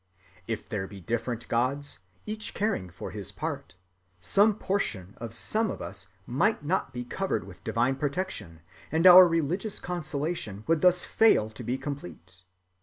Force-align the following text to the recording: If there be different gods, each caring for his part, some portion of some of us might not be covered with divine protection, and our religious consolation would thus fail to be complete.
If 0.47 0.67
there 0.67 0.87
be 0.87 0.99
different 0.99 1.47
gods, 1.47 1.99
each 2.25 2.55
caring 2.55 2.89
for 2.89 3.11
his 3.11 3.31
part, 3.31 3.75
some 4.19 4.55
portion 4.55 5.13
of 5.17 5.31
some 5.31 5.69
of 5.69 5.79
us 5.79 6.07
might 6.25 6.65
not 6.65 6.91
be 6.91 7.05
covered 7.05 7.43
with 7.43 7.63
divine 7.63 7.97
protection, 7.97 8.61
and 8.91 9.05
our 9.05 9.27
religious 9.27 9.77
consolation 9.79 10.63
would 10.65 10.81
thus 10.81 11.03
fail 11.03 11.51
to 11.51 11.63
be 11.63 11.77
complete. 11.77 12.41